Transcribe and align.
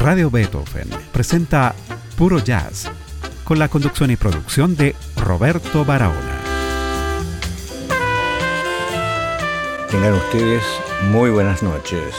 Radio 0.00 0.30
Beethoven 0.30 0.88
presenta 1.12 1.74
Puro 2.16 2.38
Jazz 2.38 2.90
con 3.44 3.58
la 3.58 3.68
conducción 3.68 4.10
y 4.10 4.16
producción 4.16 4.74
de 4.74 4.94
Roberto 5.14 5.84
Barahona. 5.84 6.40
Tengan 9.90 10.14
ustedes 10.14 10.62
muy 11.10 11.28
buenas 11.28 11.62
noches. 11.62 12.14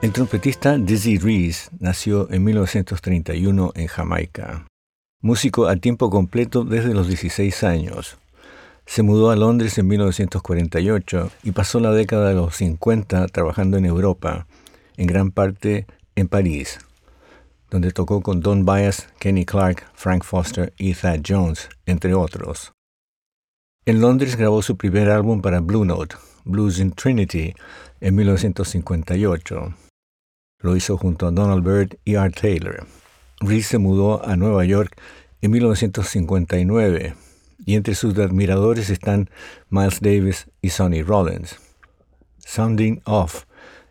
El 0.00 0.12
trompetista 0.12 0.78
Dizzy 0.78 1.18
Reese 1.18 1.70
nació 1.80 2.30
en 2.30 2.44
1931 2.44 3.72
en 3.74 3.86
Jamaica. 3.88 4.64
Músico 5.20 5.66
a 5.66 5.74
tiempo 5.74 6.08
completo 6.08 6.62
desde 6.62 6.94
los 6.94 7.08
16 7.08 7.64
años. 7.64 8.16
Se 8.86 9.02
mudó 9.02 9.32
a 9.32 9.36
Londres 9.36 9.76
en 9.78 9.88
1948 9.88 11.32
y 11.42 11.50
pasó 11.50 11.80
la 11.80 11.90
década 11.90 12.28
de 12.28 12.36
los 12.36 12.54
50 12.54 13.26
trabajando 13.26 13.76
en 13.76 13.86
Europa, 13.86 14.46
en 14.96 15.08
gran 15.08 15.32
parte 15.32 15.86
en 16.20 16.28
París, 16.28 16.78
donde 17.70 17.92
tocó 17.92 18.20
con 18.20 18.40
Don 18.40 18.64
Byas, 18.64 19.08
Kenny 19.18 19.44
Clark, 19.44 19.86
Frank 19.94 20.24
Foster 20.24 20.72
y 20.78 20.94
Thad 20.94 21.20
Jones, 21.26 21.68
entre 21.86 22.14
otros. 22.14 22.72
En 23.86 24.00
Londres 24.00 24.36
grabó 24.36 24.62
su 24.62 24.76
primer 24.76 25.10
álbum 25.10 25.40
para 25.40 25.60
Blue 25.60 25.84
Note, 25.84 26.16
Blues 26.44 26.78
in 26.78 26.92
Trinity, 26.92 27.54
en 28.00 28.14
1958. 28.14 29.74
Lo 30.60 30.76
hizo 30.76 30.96
junto 30.98 31.26
a 31.26 31.30
Donald 31.30 31.64
Byrd 31.64 31.98
y 32.04 32.16
Art 32.16 32.38
Taylor. 32.38 32.86
Reese 33.40 33.70
se 33.70 33.78
mudó 33.78 34.24
a 34.26 34.36
Nueva 34.36 34.64
York 34.64 35.00
en 35.40 35.50
1959 35.52 37.14
y 37.64 37.74
entre 37.74 37.94
sus 37.94 38.18
admiradores 38.18 38.90
están 38.90 39.30
Miles 39.70 40.00
Davis 40.00 40.46
y 40.60 40.70
Sonny 40.70 41.02
Rollins. 41.02 41.56
Sounding 42.38 43.00
Off 43.04 43.44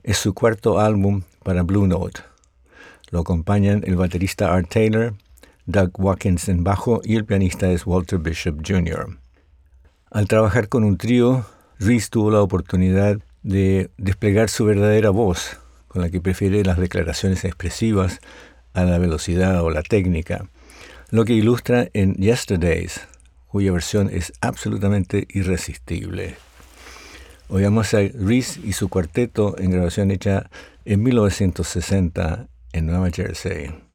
es 0.03 0.17
su 0.17 0.33
cuarto 0.33 0.80
álbum 0.80 1.23
para 1.43 1.63
Blue 1.63 1.87
Note. 1.87 2.21
Lo 3.11 3.19
acompañan 3.21 3.83
el 3.85 3.95
baterista 3.95 4.53
Art 4.53 4.69
Taylor, 4.69 5.13
Doug 5.65 5.91
Watkins 5.99 6.49
en 6.49 6.63
bajo 6.63 7.01
y 7.03 7.15
el 7.15 7.25
pianista 7.25 7.71
es 7.71 7.85
Walter 7.85 8.19
Bishop 8.19 8.61
Jr. 8.65 9.17
Al 10.11 10.27
trabajar 10.27 10.69
con 10.69 10.83
un 10.83 10.97
trío, 10.97 11.45
Reese 11.79 12.09
tuvo 12.09 12.31
la 12.31 12.41
oportunidad 12.41 13.19
de 13.43 13.89
desplegar 13.97 14.49
su 14.49 14.65
verdadera 14.65 15.11
voz, 15.11 15.57
con 15.87 16.01
la 16.01 16.09
que 16.09 16.21
prefiere 16.21 16.63
las 16.63 16.77
declaraciones 16.77 17.45
expresivas 17.45 18.19
a 18.73 18.83
la 18.83 18.97
velocidad 18.97 19.61
o 19.61 19.69
la 19.69 19.81
técnica, 19.81 20.49
lo 21.11 21.25
que 21.25 21.33
ilustra 21.33 21.87
en 21.93 22.15
Yesterdays, 22.15 23.07
cuya 23.47 23.71
versión 23.71 24.09
es 24.11 24.33
absolutamente 24.41 25.27
irresistible. 25.29 26.37
Oigamos 27.52 27.95
a 27.95 27.97
Reese 28.14 28.61
y 28.64 28.73
su 28.73 28.89
cuarteto 28.89 29.58
en 29.58 29.72
grabación 29.72 30.11
hecha 30.11 30.52
en 30.86 31.02
1960 31.02 32.47
en 32.73 32.86
Nueva 32.86 33.09
Jersey. 33.09 33.88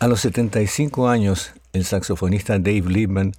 A 0.00 0.08
los 0.08 0.22
75 0.22 1.10
años, 1.10 1.52
el 1.74 1.84
saxofonista 1.84 2.58
Dave 2.58 2.84
Liebman 2.88 3.34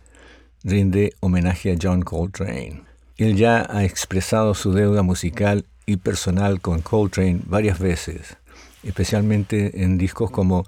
rinde 0.64 1.12
homenaje 1.20 1.72
a 1.72 1.76
John 1.82 2.04
Coltrane. 2.04 2.84
Él 3.18 3.36
ya 3.36 3.66
ha 3.68 3.84
expresado 3.84 4.54
su 4.54 4.72
deuda 4.72 5.02
musical 5.02 5.66
y 5.88 5.98
personal 5.98 6.62
con 6.62 6.84
Coltrane 6.84 7.40
varias 7.48 7.80
veces, 7.80 8.38
especialmente 8.84 9.84
en 9.84 9.98
discos 9.98 10.30
como 10.30 10.64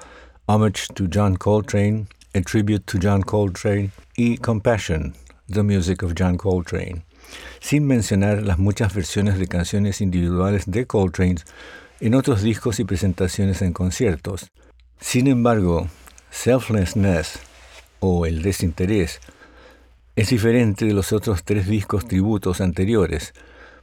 Homage 0.47 0.87
to 0.95 1.05
John 1.13 1.35
Coltrane, 1.35 2.07
A 2.33 2.41
Tribute 2.41 2.85
to 2.85 2.97
John 2.99 3.21
Coltrane 3.21 3.91
y 4.17 4.37
Compassion, 4.37 5.13
The 5.47 5.61
Music 5.61 6.01
of 6.01 6.13
John 6.17 6.37
Coltrane, 6.37 7.05
sin 7.59 7.85
mencionar 7.85 8.41
las 8.41 8.57
muchas 8.57 8.95
versiones 8.95 9.37
de 9.37 9.45
canciones 9.45 10.01
individuales 10.01 10.63
de 10.65 10.87
Coltrane 10.87 11.35
en 11.99 12.15
otros 12.15 12.41
discos 12.41 12.79
y 12.79 12.83
presentaciones 12.83 13.61
en 13.61 13.73
conciertos. 13.73 14.49
Sin 15.03 15.27
embargo, 15.27 15.89
Selflessness 16.31 17.37
o 17.99 18.25
El 18.25 18.41
Desinterés 18.41 19.19
es 20.15 20.29
diferente 20.29 20.85
de 20.85 20.93
los 20.93 21.11
otros 21.11 21.43
tres 21.43 21.67
discos 21.67 22.07
tributos 22.07 22.61
anteriores, 22.61 23.33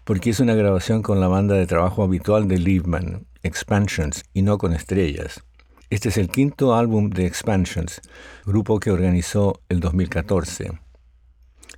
porque 0.05 0.31
es 0.31 0.41
una 0.41 0.55
grabación 0.55 1.03
con 1.03 1.21
la 1.21 1.29
banda 1.29 1.55
de 1.55 1.67
trabajo 1.67 2.03
habitual 2.03 2.49
de 2.49 2.59
Liebman, 2.59 3.27
Expansions, 3.45 4.25
y 4.33 4.43
no 4.43 4.57
con 4.59 4.73
estrellas. 4.73 5.45
Este 5.91 6.09
es 6.09 6.17
el 6.17 6.31
quinto 6.31 6.75
álbum 6.75 7.11
de 7.11 7.27
Expansions, 7.27 8.01
grupo 8.45 8.81
que 8.81 8.91
organizó 8.91 9.61
el 9.69 9.79
2014. 9.79 10.73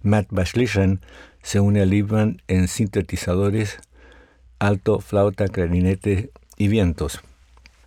Matt 0.02 0.28
Bashlishan 0.30 1.02
se 1.42 1.60
une 1.60 1.82
a 1.82 1.84
Liebman 1.84 2.40
en 2.46 2.68
sintetizadores, 2.68 3.80
alto, 4.60 5.00
flauta, 5.00 5.48
clarinete 5.48 6.30
y 6.56 6.68
vientos. 6.68 7.20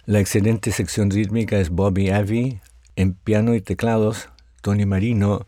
La 0.07 0.19
excelente 0.19 0.71
sección 0.71 1.09
rítmica 1.09 1.57
es 1.57 1.71
Bobby 1.71 2.11
Avi 2.11 2.59
en 2.95 3.15
piano 3.15 3.55
y 3.55 3.61
teclados, 3.61 4.29
Tony 4.61 4.85
Marino 4.85 5.47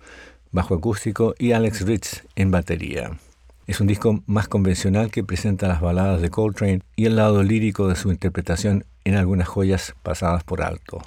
bajo 0.51 0.73
acústico 0.73 1.35
y 1.37 1.51
Alex 1.51 1.85
Ritz 1.85 2.23
en 2.35 2.49
batería. 2.49 3.19
Es 3.67 3.81
un 3.81 3.85
disco 3.85 4.23
más 4.25 4.47
convencional 4.47 5.11
que 5.11 5.23
presenta 5.23 5.67
las 5.67 5.79
baladas 5.79 6.23
de 6.23 6.31
Coltrane 6.31 6.81
y 6.95 7.05
el 7.05 7.17
lado 7.17 7.43
lírico 7.43 7.87
de 7.87 7.95
su 7.95 8.09
interpretación 8.11 8.83
en 9.03 9.13
algunas 9.13 9.47
joyas 9.47 9.93
pasadas 10.01 10.43
por 10.43 10.63
alto. 10.63 11.03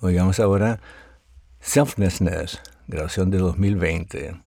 Oigamos 0.00 0.38
ahora 0.38 0.78
Selflessness, 1.58 2.60
grabación 2.86 3.30
de 3.30 3.38
2020. 3.38 4.51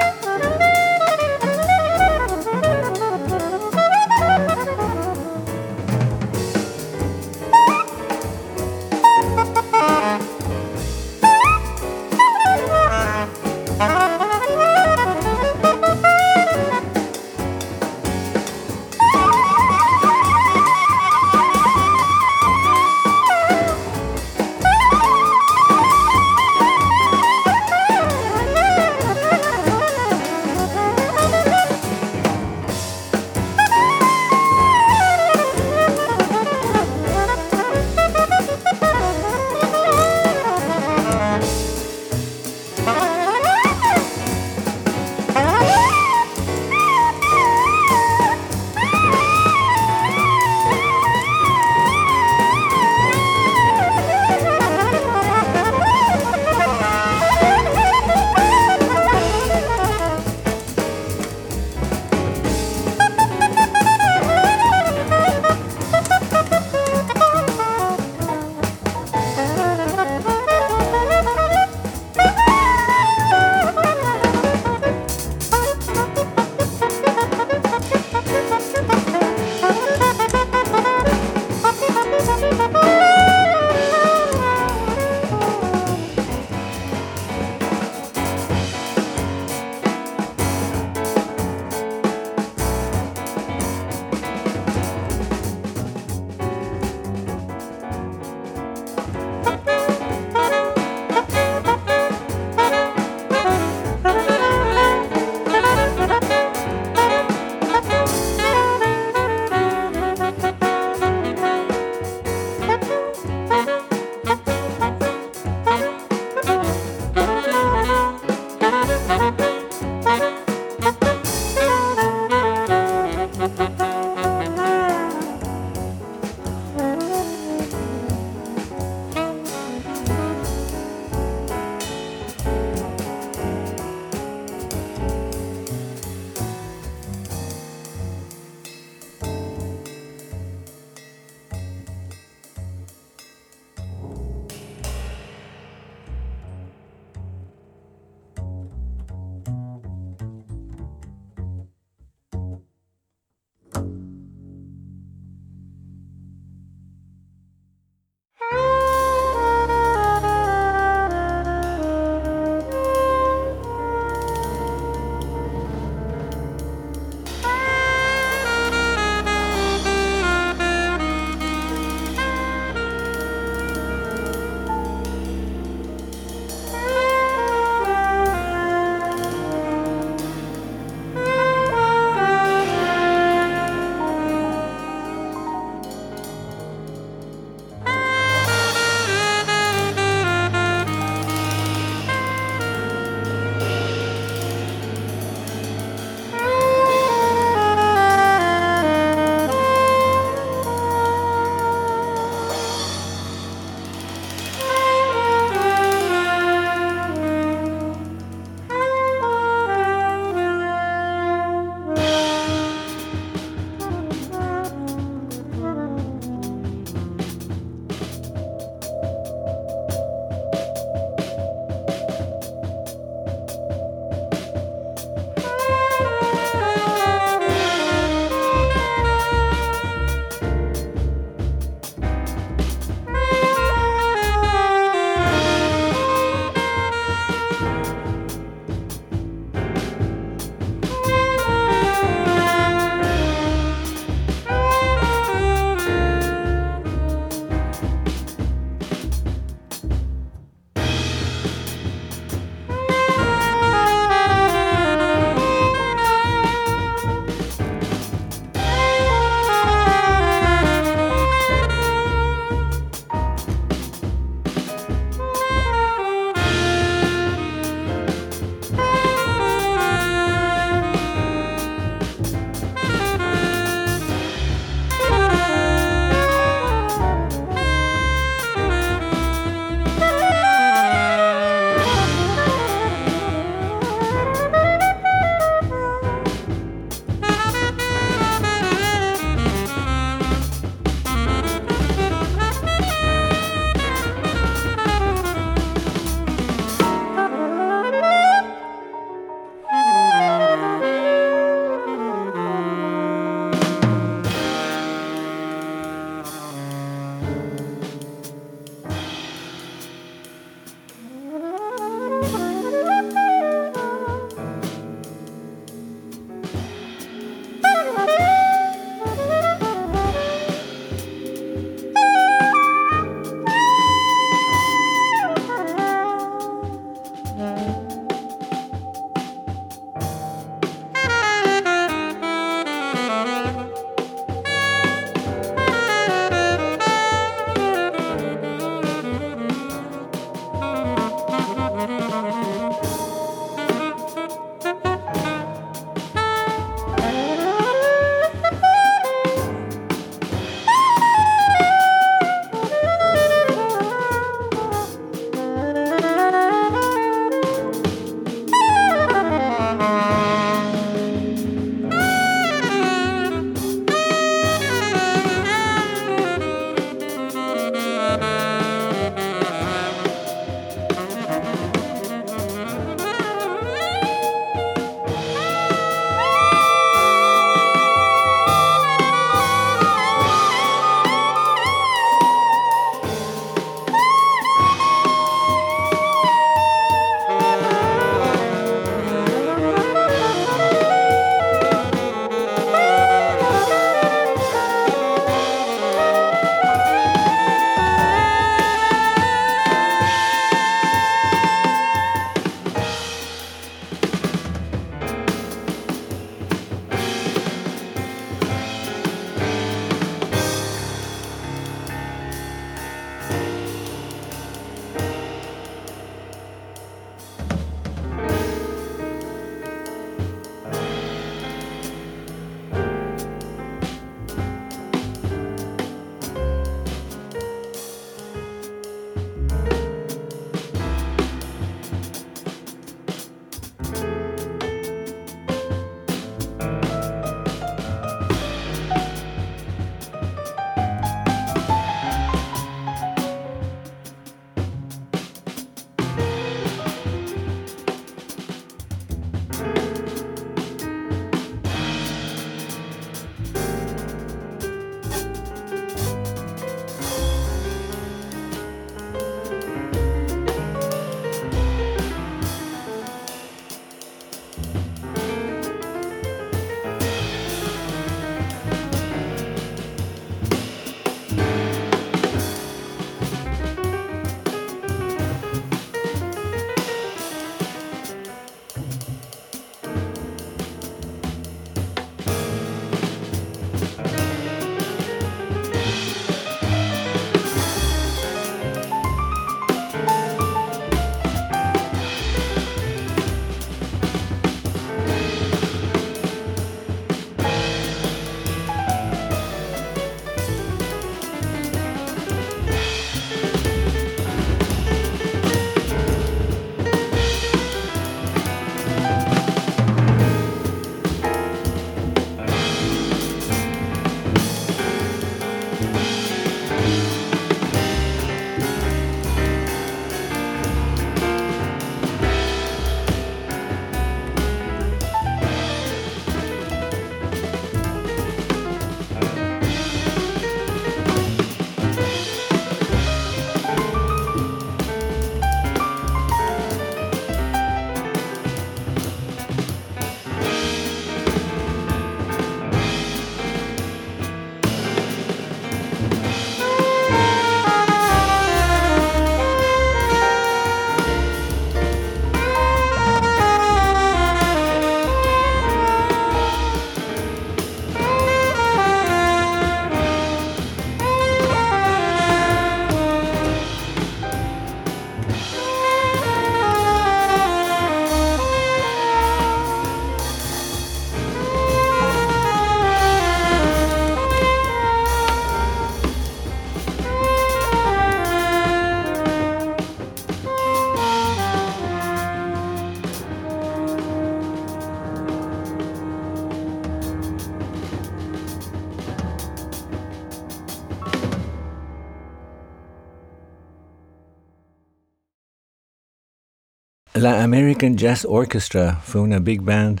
La 597.28 597.44
American 597.44 597.94
Jazz 597.94 598.24
Orchestra 598.26 599.02
fue 599.04 599.20
una 599.20 599.38
big 599.38 599.60
band 599.60 600.00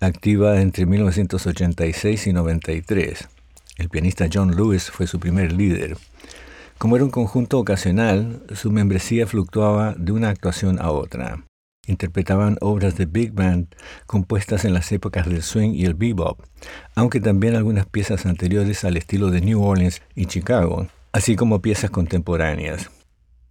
activa 0.00 0.58
entre 0.58 0.86
1986 0.86 2.28
y 2.28 2.32
93. 2.32 3.28
El 3.76 3.90
pianista 3.90 4.26
John 4.32 4.56
Lewis 4.56 4.90
fue 4.90 5.06
su 5.06 5.20
primer 5.20 5.52
líder. 5.52 5.98
Como 6.78 6.96
era 6.96 7.04
un 7.04 7.10
conjunto 7.10 7.58
ocasional, 7.58 8.42
su 8.54 8.70
membresía 8.70 9.26
fluctuaba 9.26 9.94
de 9.98 10.12
una 10.12 10.30
actuación 10.30 10.80
a 10.80 10.90
otra. 10.92 11.44
Interpretaban 11.86 12.56
obras 12.62 12.96
de 12.96 13.04
big 13.04 13.34
band 13.34 13.66
compuestas 14.06 14.64
en 14.64 14.72
las 14.72 14.90
épocas 14.92 15.28
del 15.28 15.42
swing 15.42 15.74
y 15.74 15.84
el 15.84 15.92
bebop, 15.92 16.40
aunque 16.94 17.20
también 17.20 17.54
algunas 17.54 17.84
piezas 17.84 18.24
anteriores 18.24 18.82
al 18.84 18.96
estilo 18.96 19.30
de 19.30 19.42
New 19.42 19.62
Orleans 19.62 20.00
y 20.14 20.24
Chicago, 20.24 20.86
así 21.12 21.36
como 21.36 21.60
piezas 21.60 21.90
contemporáneas. 21.90 22.88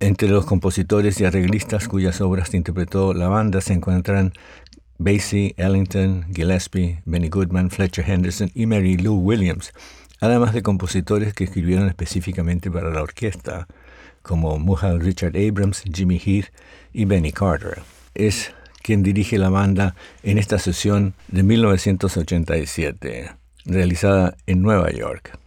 Entre 0.01 0.27
los 0.27 0.47
compositores 0.47 1.21
y 1.21 1.25
arreglistas 1.25 1.87
cuyas 1.87 2.21
obras 2.21 2.55
interpretó 2.55 3.13
la 3.13 3.27
banda 3.27 3.61
se 3.61 3.73
encuentran 3.73 4.33
Basie, 4.97 5.53
Ellington, 5.57 6.25
Gillespie, 6.33 7.03
Benny 7.05 7.29
Goodman, 7.29 7.69
Fletcher 7.69 8.09
Henderson 8.09 8.49
y 8.55 8.65
Mary 8.65 8.97
Lou 8.97 9.19
Williams, 9.19 9.73
además 10.19 10.55
de 10.55 10.63
compositores 10.63 11.35
que 11.35 11.43
escribieron 11.43 11.87
específicamente 11.87 12.71
para 12.71 12.89
la 12.89 13.03
orquesta, 13.03 13.67
como 14.23 14.57
Muhal 14.57 15.01
Richard 15.01 15.37
Abrams, 15.37 15.83
Jimmy 15.93 16.17
Heath 16.17 16.47
y 16.93 17.05
Benny 17.05 17.31
Carter. 17.31 17.83
Es 18.15 18.55
quien 18.81 19.03
dirige 19.03 19.37
la 19.37 19.51
banda 19.51 19.93
en 20.23 20.39
esta 20.39 20.57
sesión 20.57 21.13
de 21.27 21.43
1987, 21.43 23.31
realizada 23.65 24.35
en 24.47 24.63
Nueva 24.63 24.89
York. 24.89 25.40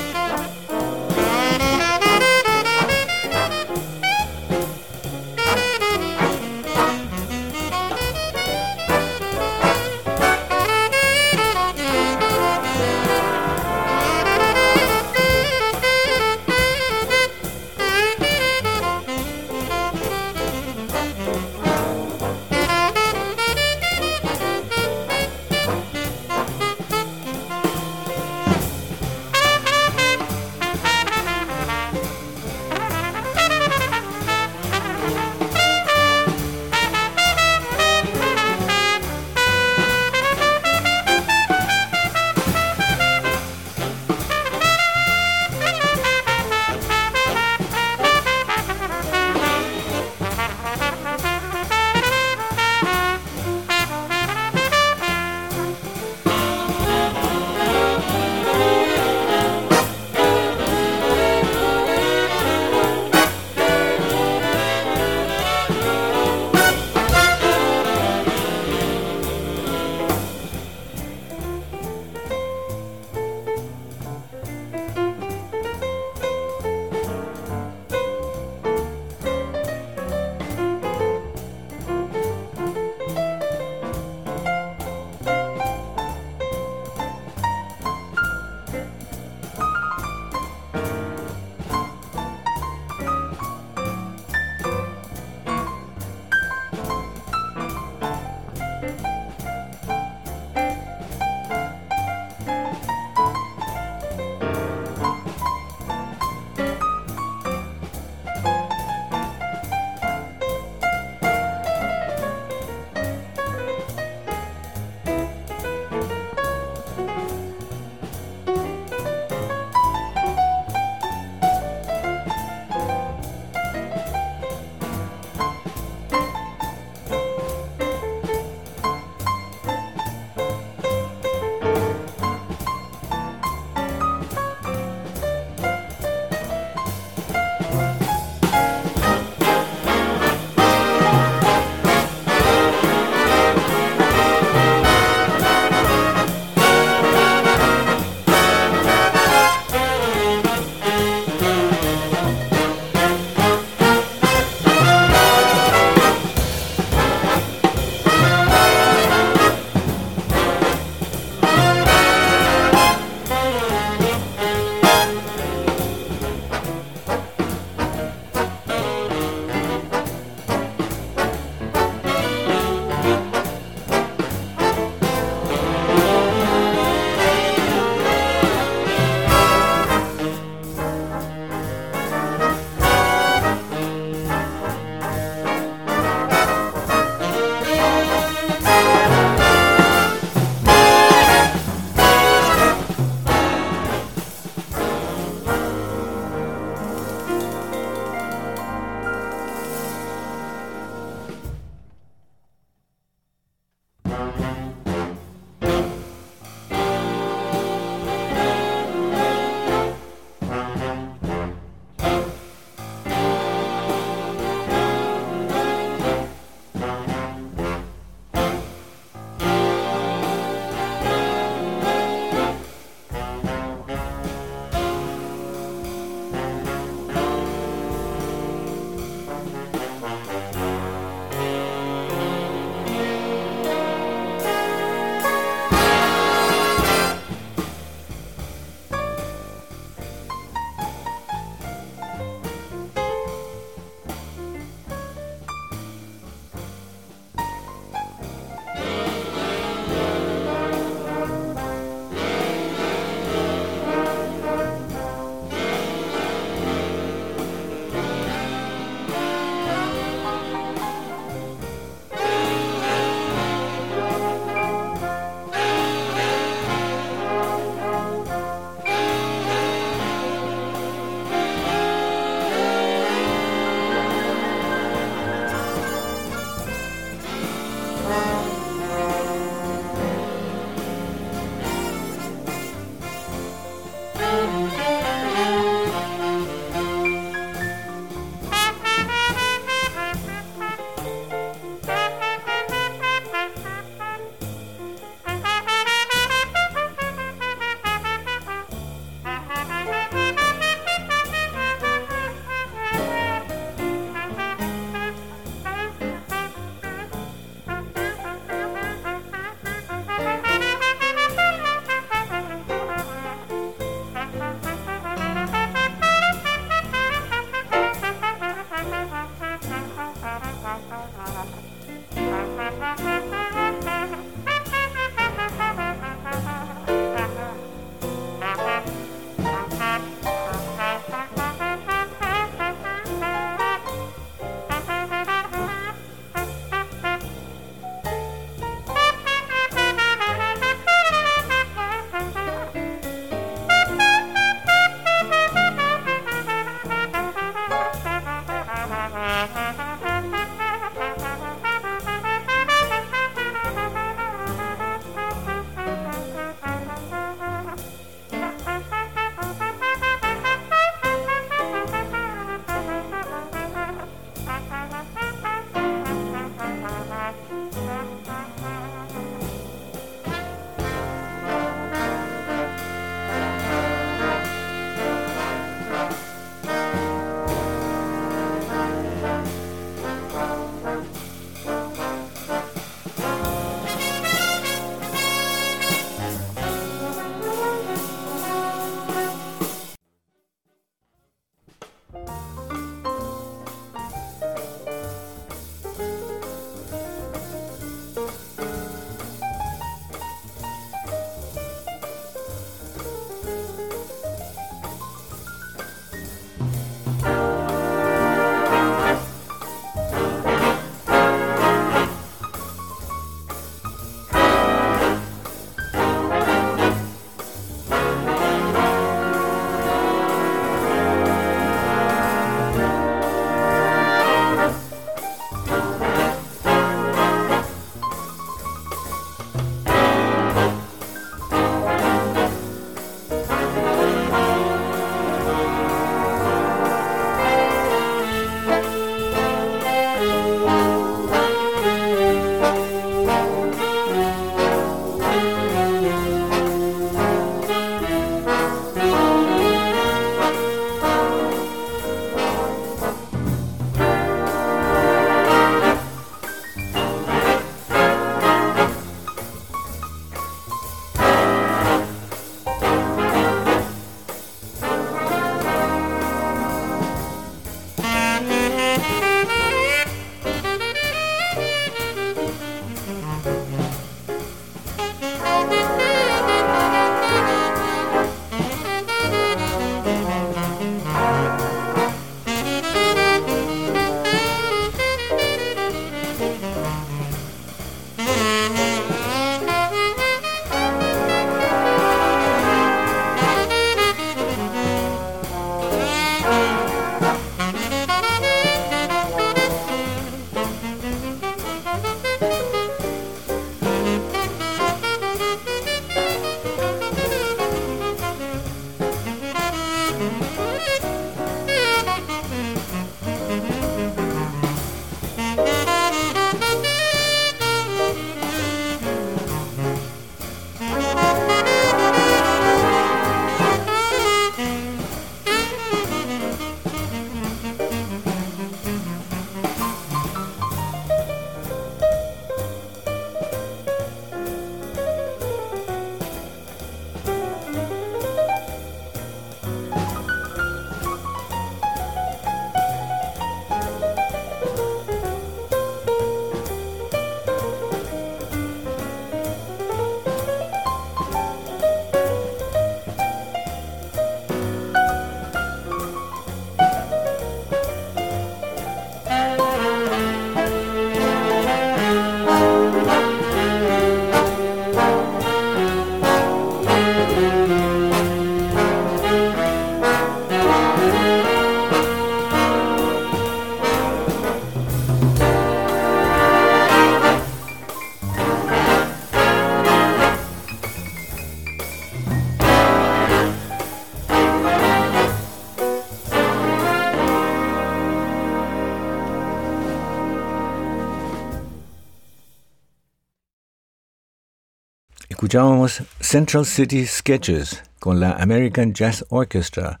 Escuchábamos 595.54 596.02
Central 596.18 596.66
City 596.66 597.06
Sketches 597.06 597.84
con 598.00 598.18
la 598.18 598.32
American 598.32 598.92
Jazz 598.92 599.24
Orchestra, 599.28 600.00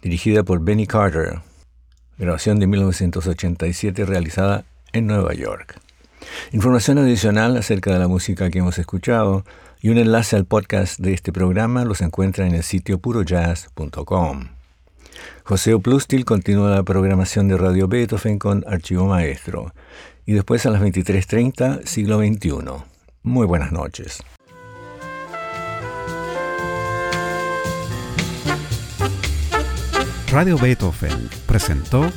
dirigida 0.00 0.44
por 0.44 0.60
Benny 0.60 0.86
Carter, 0.86 1.40
grabación 2.16 2.60
de 2.60 2.68
1987 2.68 4.04
realizada 4.04 4.64
en 4.92 5.08
Nueva 5.08 5.34
York. 5.34 5.80
Información 6.52 6.98
adicional 6.98 7.56
acerca 7.56 7.92
de 7.92 7.98
la 7.98 8.06
música 8.06 8.50
que 8.50 8.60
hemos 8.60 8.78
escuchado 8.78 9.44
y 9.80 9.88
un 9.88 9.98
enlace 9.98 10.36
al 10.36 10.44
podcast 10.44 11.00
de 11.00 11.12
este 11.12 11.32
programa 11.32 11.84
los 11.84 12.00
encuentra 12.00 12.46
en 12.46 12.54
el 12.54 12.62
sitio 12.62 13.00
purojazz.com. 13.00 14.50
José 15.42 15.74
Oplustil 15.74 16.24
continúa 16.24 16.70
la 16.70 16.84
programación 16.84 17.48
de 17.48 17.56
Radio 17.56 17.88
Beethoven 17.88 18.38
con 18.38 18.64
Archivo 18.68 19.06
Maestro 19.06 19.74
y 20.24 20.34
después 20.34 20.64
a 20.66 20.70
las 20.70 20.80
23.30 20.80 21.84
siglo 21.84 22.20
XXI. 22.20 22.84
Muy 23.24 23.44
buenas 23.44 23.72
noches. 23.72 24.22
Radio 30.34 30.58
Beethoven 30.58 31.30
presentó 31.46 32.10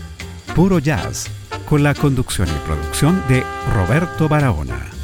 Puro 0.56 0.80
Jazz 0.80 1.28
con 1.70 1.84
la 1.84 1.94
conducción 1.94 2.48
y 2.48 2.66
producción 2.66 3.24
de 3.30 3.44
Roberto 3.76 4.28
Barahona. 4.28 4.97